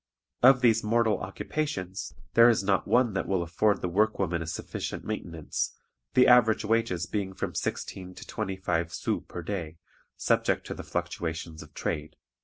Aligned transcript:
Of 0.41 0.61
these 0.61 0.83
mortal 0.83 1.19
occupations 1.19 2.11
there 2.33 2.49
is 2.49 2.63
not 2.63 2.87
one 2.87 3.13
that 3.13 3.27
will 3.27 3.43
afford 3.43 3.81
the 3.81 3.87
workwoman 3.87 4.41
a 4.41 4.47
sufficient 4.47 5.05
maintenance, 5.05 5.75
the 6.15 6.25
average 6.25 6.65
wages 6.65 7.05
being 7.05 7.33
from 7.35 7.53
sixteen 7.53 8.15
to 8.15 8.25
twenty 8.25 8.55
five 8.57 8.91
sous 8.91 9.21
per 9.27 9.43
day, 9.43 9.77
subject 10.17 10.65
to 10.65 10.73
the 10.73 10.81
fluctuations 10.81 11.61
of 11.61 11.75
trade." 11.75 12.15